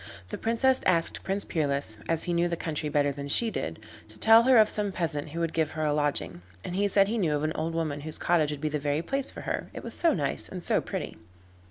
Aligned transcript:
The 0.29 0.37
Princess 0.39 0.81
asked 0.87 1.21
Prince 1.21 1.45
Peerless, 1.45 1.97
as 2.09 2.23
he 2.23 2.33
knew 2.33 2.47
the 2.47 2.57
country 2.57 2.89
better 2.89 3.11
than 3.11 3.27
she 3.27 3.51
did, 3.51 3.79
to 4.07 4.17
tell 4.17 4.41
her 4.45 4.57
of 4.57 4.67
some 4.67 4.91
peasant 4.91 5.29
who 5.29 5.39
would 5.41 5.53
give 5.53 5.73
her 5.77 5.85
a 5.85 5.93
lodging, 5.93 6.41
and 6.63 6.75
he 6.75 6.87
said 6.87 7.07
he 7.07 7.19
knew 7.19 7.35
of 7.35 7.43
an 7.43 7.53
old 7.53 7.75
woman 7.75 8.01
whose 8.01 8.17
cottage 8.17 8.49
would 8.49 8.61
be 8.61 8.67
the 8.69 8.79
very 8.79 9.03
place 9.03 9.29
for 9.29 9.41
her, 9.41 9.69
it 9.75 9.83
was 9.83 9.93
so 9.93 10.15
nice 10.15 10.49
and 10.49 10.63
so 10.63 10.81
pretty. 10.81 11.17